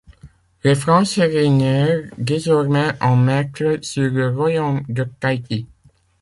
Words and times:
Les 0.63 0.73
Français 0.73 1.27
régnèrent 1.27 2.09
désormais 2.17 2.89
en 3.03 3.15
maîtres 3.15 3.77
sur 3.83 4.09
le 4.11 4.29
royaume 4.31 4.81
de 4.89 5.03
Tahiti. 5.03 5.67